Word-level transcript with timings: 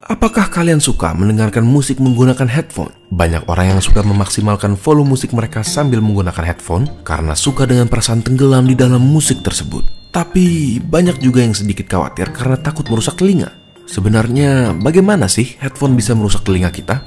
Apakah 0.00 0.48
kalian 0.48 0.80
suka 0.80 1.12
mendengarkan 1.12 1.60
musik 1.60 2.00
menggunakan 2.00 2.48
headphone? 2.48 2.88
Banyak 3.12 3.44
orang 3.52 3.76
yang 3.76 3.80
suka 3.84 4.00
memaksimalkan 4.00 4.72
volume 4.72 5.12
musik 5.12 5.36
mereka 5.36 5.60
sambil 5.60 6.00
menggunakan 6.00 6.40
headphone 6.40 6.88
karena 7.04 7.36
suka 7.36 7.68
dengan 7.68 7.84
perasaan 7.84 8.24
tenggelam 8.24 8.64
di 8.64 8.72
dalam 8.72 9.04
musik 9.04 9.44
tersebut. 9.44 9.84
Tapi 10.08 10.80
banyak 10.80 11.20
juga 11.20 11.44
yang 11.44 11.52
sedikit 11.52 11.84
khawatir 11.84 12.32
karena 12.32 12.56
takut 12.56 12.88
merusak 12.88 13.20
telinga. 13.20 13.52
Sebenarnya 13.84 14.72
bagaimana 14.72 15.28
sih 15.28 15.60
headphone 15.60 15.92
bisa 16.00 16.16
merusak 16.16 16.48
telinga 16.48 16.72
kita? 16.72 17.04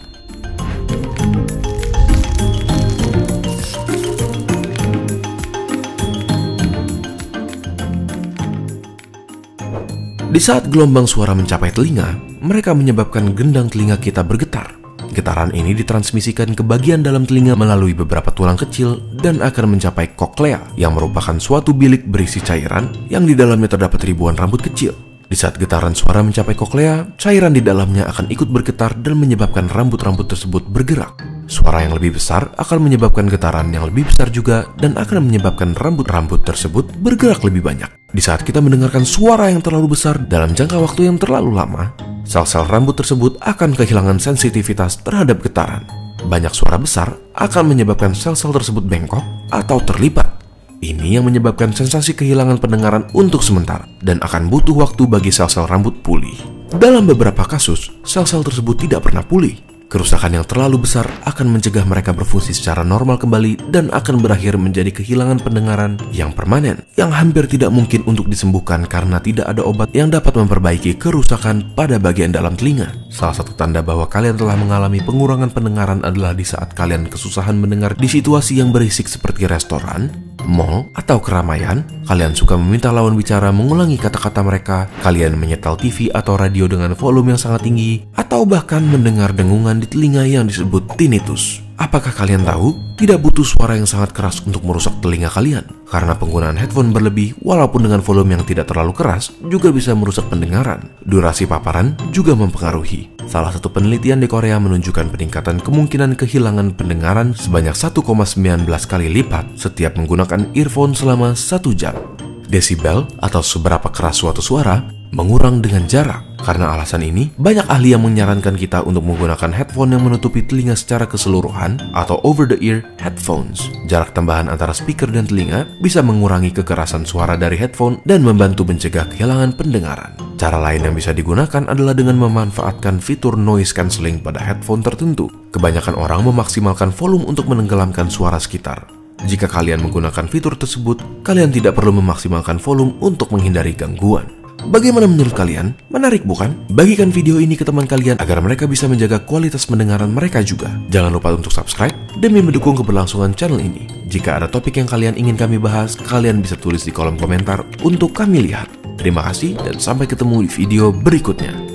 Di 10.33 10.41
saat 10.41 10.65
gelombang 10.73 11.05
suara 11.05 11.37
mencapai 11.37 11.69
telinga, 11.69 12.17
mereka 12.41 12.73
menyebabkan 12.73 13.37
gendang 13.37 13.69
telinga 13.69 14.01
kita 14.01 14.25
bergetar. 14.25 14.73
Getaran 15.13 15.53
ini 15.53 15.77
ditransmisikan 15.77 16.57
ke 16.57 16.65
bagian 16.65 17.05
dalam 17.05 17.21
telinga 17.21 17.53
melalui 17.53 17.93
beberapa 17.93 18.33
tulang 18.33 18.57
kecil 18.57 18.97
dan 19.21 19.45
akan 19.45 19.77
mencapai 19.77 20.17
koklea 20.17 20.73
yang 20.73 20.97
merupakan 20.97 21.37
suatu 21.37 21.77
bilik 21.77 22.09
berisi 22.09 22.41
cairan 22.41 22.89
yang 23.13 23.29
di 23.29 23.37
dalamnya 23.37 23.77
terdapat 23.77 24.01
ribuan 24.09 24.33
rambut 24.33 24.65
kecil. 24.65 25.12
Di 25.33 25.41
saat 25.41 25.57
getaran 25.57 25.97
suara 25.97 26.21
mencapai 26.21 26.53
koklea, 26.53 27.17
cairan 27.17 27.57
di 27.57 27.65
dalamnya 27.65 28.05
akan 28.05 28.29
ikut 28.29 28.53
bergetar 28.53 28.93
dan 29.01 29.17
menyebabkan 29.17 29.65
rambut-rambut 29.65 30.29
tersebut 30.29 30.61
bergerak. 30.69 31.25
Suara 31.49 31.81
yang 31.81 31.97
lebih 31.97 32.21
besar 32.21 32.53
akan 32.53 32.85
menyebabkan 32.85 33.25
getaran 33.25 33.73
yang 33.73 33.89
lebih 33.89 34.05
besar 34.05 34.29
juga 34.29 34.69
dan 34.77 34.93
akan 34.93 35.25
menyebabkan 35.25 35.73
rambut-rambut 35.73 36.45
tersebut 36.45 36.85
bergerak 37.01 37.41
lebih 37.41 37.65
banyak. 37.65 37.89
Di 38.13 38.21
saat 38.21 38.45
kita 38.45 38.61
mendengarkan 38.61 39.09
suara 39.09 39.49
yang 39.49 39.65
terlalu 39.65 39.97
besar 39.97 40.21
dalam 40.21 40.53
jangka 40.53 40.77
waktu 40.77 41.09
yang 41.09 41.17
terlalu 41.17 41.49
lama, 41.49 41.97
sel-sel 42.29 42.69
rambut 42.69 42.93
tersebut 42.93 43.41
akan 43.41 43.73
kehilangan 43.73 44.21
sensitivitas 44.21 45.01
terhadap 45.01 45.41
getaran. 45.41 45.81
Banyak 46.29 46.53
suara 46.53 46.77
besar 46.77 47.09
akan 47.33 47.73
menyebabkan 47.73 48.13
sel-sel 48.13 48.53
tersebut 48.53 48.85
bengkok 48.85 49.25
atau 49.49 49.81
terlipat. 49.81 50.42
Ini 50.83 51.15
yang 51.15 51.23
menyebabkan 51.23 51.71
sensasi 51.71 52.11
kehilangan 52.11 52.59
pendengaran 52.59 53.07
untuk 53.15 53.39
sementara 53.39 53.87
dan 54.03 54.19
akan 54.19 54.51
butuh 54.51 54.75
waktu 54.75 55.07
bagi 55.07 55.31
sel-sel 55.31 55.63
rambut 55.63 56.03
pulih. 56.03 56.35
Dalam 56.75 57.07
beberapa 57.07 57.47
kasus, 57.47 57.87
sel-sel 58.03 58.43
tersebut 58.43 58.83
tidak 58.83 59.07
pernah 59.07 59.23
pulih 59.23 59.55
Kerusakan 59.93 60.41
yang 60.41 60.45
terlalu 60.49 60.89
besar 60.89 61.05
akan 61.21 61.53
mencegah 61.53 61.85
mereka 61.85 62.17
berfungsi 62.17 62.49
secara 62.49 62.81
normal 62.81 63.21
kembali 63.21 63.69
dan 63.69 63.93
akan 63.93 64.25
berakhir 64.25 64.57
menjadi 64.57 64.89
kehilangan 64.89 65.45
pendengaran 65.45 66.01
yang 66.09 66.33
permanen, 66.33 66.81
yang 66.97 67.13
hampir 67.13 67.45
tidak 67.45 67.69
mungkin 67.69 68.01
untuk 68.09 68.25
disembuhkan 68.25 68.89
karena 68.89 69.21
tidak 69.21 69.45
ada 69.45 69.61
obat 69.61 69.93
yang 69.93 70.09
dapat 70.09 70.33
memperbaiki 70.33 70.97
kerusakan 70.97 71.77
pada 71.77 72.01
bagian 72.01 72.33
dalam 72.33 72.57
telinga. 72.57 72.89
Salah 73.13 73.37
satu 73.37 73.53
tanda 73.53 73.85
bahwa 73.85 74.09
kalian 74.09 74.33
telah 74.33 74.57
mengalami 74.57 74.97
pengurangan 74.97 75.53
pendengaran 75.53 76.01
adalah 76.01 76.33
di 76.33 76.41
saat 76.41 76.73
kalian 76.73 77.05
kesusahan 77.05 77.53
mendengar 77.53 77.93
di 77.93 78.09
situasi 78.09 78.65
yang 78.65 78.73
berisik 78.73 79.05
seperti 79.05 79.45
restoran, 79.45 80.09
mall, 80.45 80.91
atau 80.93 81.19
keramaian, 81.19 81.83
kalian 82.07 82.35
suka 82.37 82.59
meminta 82.59 82.93
lawan 82.93 83.17
bicara 83.17 83.49
mengulangi 83.49 83.97
kata-kata 83.97 84.43
mereka, 84.45 84.77
kalian 85.01 85.35
menyetel 85.39 85.75
TV 85.79 86.13
atau 86.13 86.37
radio 86.37 86.69
dengan 86.69 86.93
volume 86.93 87.35
yang 87.35 87.41
sangat 87.41 87.65
tinggi, 87.65 88.03
atau 88.13 88.45
bahkan 88.47 88.83
mendengar 88.85 89.33
dengungan 89.33 89.81
di 89.81 89.87
telinga 89.89 90.23
yang 90.27 90.45
disebut 90.45 90.95
tinnitus. 90.95 91.63
Apakah 91.83 92.15
kalian 92.15 92.47
tahu? 92.47 92.95
Tidak 92.95 93.19
butuh 93.19 93.43
suara 93.43 93.75
yang 93.75 93.83
sangat 93.83 94.15
keras 94.15 94.39
untuk 94.47 94.63
merusak 94.63 95.03
telinga 95.03 95.27
kalian. 95.27 95.67
Karena 95.83 96.15
penggunaan 96.15 96.55
headphone 96.55 96.95
berlebih, 96.95 97.35
walaupun 97.43 97.83
dengan 97.83 97.99
volume 97.99 98.39
yang 98.39 98.47
tidak 98.47 98.71
terlalu 98.71 98.95
keras, 98.95 99.35
juga 99.51 99.67
bisa 99.67 99.91
merusak 99.91 100.31
pendengaran. 100.31 100.95
Durasi 101.03 101.43
paparan 101.43 101.91
juga 102.15 102.39
mempengaruhi. 102.39 103.19
Salah 103.27 103.51
satu 103.51 103.67
penelitian 103.67 104.23
di 104.23 104.31
Korea 104.31 104.63
menunjukkan 104.63 105.11
peningkatan 105.11 105.59
kemungkinan 105.59 106.15
kehilangan 106.15 106.79
pendengaran 106.79 107.35
sebanyak 107.35 107.75
1,19 107.75 108.63
kali 108.63 109.07
lipat 109.11 109.59
setiap 109.59 109.99
menggunakan 109.99 110.55
earphone 110.55 110.95
selama 110.95 111.35
satu 111.35 111.75
jam. 111.75 112.12
Desibel 112.53 113.09
atau 113.17 113.41
seberapa 113.41 113.89
keras 113.89 114.21
suatu 114.21 114.45
suara 114.45 114.85
mengurang 115.09 115.61
dengan 115.61 115.89
jarak. 115.89 116.21
Karena 116.43 116.75
alasan 116.75 117.07
ini, 117.07 117.31
banyak 117.39 117.71
ahli 117.71 117.95
yang 117.95 118.03
menyarankan 118.03 118.59
kita 118.59 118.83
untuk 118.83 119.07
menggunakan 119.07 119.55
headphone 119.55 119.95
yang 119.95 120.03
menutupi 120.03 120.43
telinga 120.43 120.75
secara 120.75 121.07
keseluruhan 121.07 121.79
atau 121.95 122.19
over-the-ear 122.27 122.83
headphones. 122.99 123.71
Jarak 123.87 124.11
tambahan 124.11 124.51
antara 124.51 124.75
speaker 124.75 125.07
dan 125.07 125.23
telinga 125.23 125.63
bisa 125.79 126.03
mengurangi 126.03 126.51
kekerasan 126.51 127.07
suara 127.07 127.39
dari 127.39 127.55
headphone 127.55 128.03
dan 128.03 128.27
membantu 128.27 128.67
mencegah 128.67 129.07
kehilangan 129.07 129.55
pendengaran. 129.55 130.11
Cara 130.35 130.59
lain 130.59 130.83
yang 130.83 130.95
bisa 130.99 131.15
digunakan 131.15 131.63
adalah 131.71 131.95
dengan 131.95 132.19
memanfaatkan 132.19 132.99
fitur 132.99 133.39
noise 133.39 133.71
cancelling 133.71 134.19
pada 134.19 134.43
headphone 134.43 134.83
tertentu. 134.83 135.31
Kebanyakan 135.55 135.95
orang 135.95 136.27
memaksimalkan 136.27 136.91
volume 136.91 137.23
untuk 137.23 137.47
menenggelamkan 137.47 138.11
suara 138.11 138.35
sekitar. 138.35 139.02
Jika 139.23 139.47
kalian 139.47 139.79
menggunakan 139.79 140.27
fitur 140.27 140.59
tersebut, 140.59 140.99
kalian 141.23 141.49
tidak 141.49 141.79
perlu 141.79 141.95
memaksimalkan 142.03 142.59
volume 142.59 142.99
untuk 142.99 143.31
menghindari 143.31 143.71
gangguan. 143.71 144.27
Bagaimana 144.63 145.11
menurut 145.11 145.35
kalian? 145.35 145.75
Menarik 145.91 146.23
bukan? 146.23 146.55
Bagikan 146.71 147.11
video 147.11 147.35
ini 147.39 147.59
ke 147.59 147.67
teman 147.67 147.83
kalian 147.83 148.15
agar 148.23 148.39
mereka 148.39 148.63
bisa 148.63 148.87
menjaga 148.87 149.19
kualitas 149.19 149.67
pendengaran 149.67 150.07
mereka 150.07 150.39
juga. 150.39 150.71
Jangan 150.87 151.11
lupa 151.11 151.35
untuk 151.35 151.51
subscribe 151.51 151.91
demi 152.15 152.39
mendukung 152.39 152.79
keberlangsungan 152.79 153.35
channel 153.35 153.59
ini. 153.59 153.87
Jika 154.07 154.39
ada 154.39 154.47
topik 154.47 154.79
yang 154.79 154.87
kalian 154.87 155.19
ingin 155.19 155.35
kami 155.35 155.59
bahas, 155.59 155.99
kalian 155.99 156.39
bisa 156.39 156.55
tulis 156.55 156.87
di 156.87 156.95
kolom 156.95 157.19
komentar 157.19 157.67
untuk 157.83 158.15
kami 158.15 158.47
lihat. 158.47 158.71
Terima 158.95 159.25
kasih 159.25 159.59
dan 159.59 159.83
sampai 159.83 160.07
ketemu 160.07 160.47
di 160.47 160.49
video 160.53 160.95
berikutnya. 160.95 161.72